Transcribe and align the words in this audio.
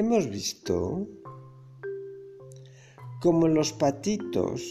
Hemos 0.00 0.30
visto 0.30 1.06
cómo 3.20 3.48
los 3.48 3.74
patitos 3.74 4.62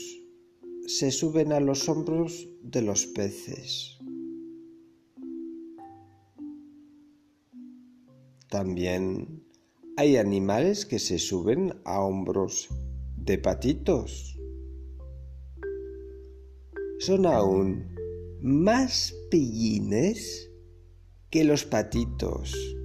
se 0.88 1.12
suben 1.12 1.52
a 1.54 1.60
los 1.60 1.88
hombros 1.88 2.50
de 2.64 2.82
los 2.82 3.06
peces. 3.06 4.00
También 8.50 9.46
hay 9.98 10.18
animales 10.18 10.88
que 10.88 10.98
se 10.98 11.20
suben 11.20 11.80
a 11.86 12.02
hombros 12.02 12.68
de 13.16 13.38
patitos. 13.38 14.36
Son 16.98 17.28
aún 17.28 17.96
más 18.42 19.14
pillines 19.30 20.50
que 21.30 21.44
los 21.44 21.66
patitos. 21.66 22.79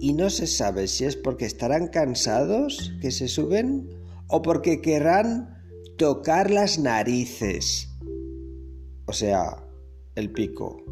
Y 0.00 0.12
no 0.12 0.30
se 0.30 0.46
sabe 0.46 0.88
si 0.88 1.04
es 1.04 1.16
porque 1.16 1.46
estarán 1.46 1.88
cansados 1.88 2.92
que 3.00 3.10
se 3.10 3.28
suben 3.28 3.88
o 4.28 4.42
porque 4.42 4.80
querrán 4.80 5.54
tocar 5.96 6.50
las 6.50 6.78
narices. 6.78 7.88
O 9.06 9.12
sea, 9.12 9.64
el 10.14 10.30
pico. 10.32 10.82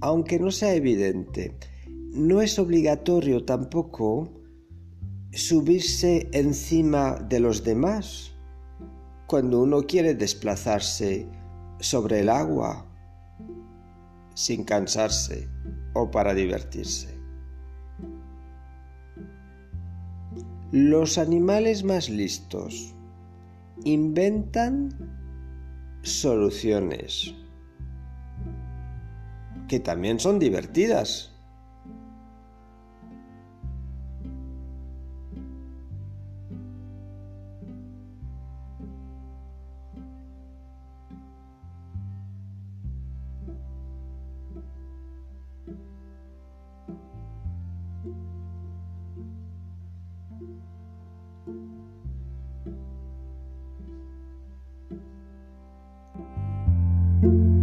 Aunque 0.00 0.38
no 0.38 0.50
sea 0.50 0.74
evidente, 0.74 1.56
no 2.12 2.42
es 2.42 2.58
obligatorio 2.58 3.44
tampoco 3.44 4.30
subirse 5.32 6.28
encima 6.32 7.14
de 7.28 7.40
los 7.40 7.64
demás 7.64 8.33
cuando 9.26 9.62
uno 9.62 9.82
quiere 9.82 10.14
desplazarse 10.14 11.28
sobre 11.80 12.20
el 12.20 12.28
agua 12.28 12.86
sin 14.34 14.64
cansarse 14.64 15.48
o 15.94 16.10
para 16.10 16.34
divertirse. 16.34 17.14
Los 20.72 21.18
animales 21.18 21.84
más 21.84 22.08
listos 22.08 22.94
inventan 23.84 24.90
soluciones 26.02 27.34
que 29.68 29.80
también 29.80 30.18
son 30.20 30.38
divertidas. 30.38 31.33
Thank 48.04 48.16
you 57.24 57.53